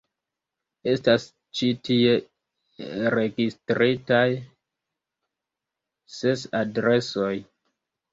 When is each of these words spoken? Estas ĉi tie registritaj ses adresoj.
Estas 0.91 1.25
ĉi 1.57 1.67
tie 1.89 2.15
registritaj 3.17 4.23
ses 6.15 6.47
adresoj. 6.61 7.31